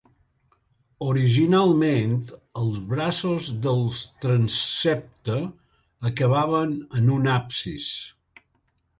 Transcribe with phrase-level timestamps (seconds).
[1.07, 2.15] Originalment
[2.61, 3.83] els braços del
[4.25, 5.35] transsepte
[6.11, 7.91] acabaven en un absis.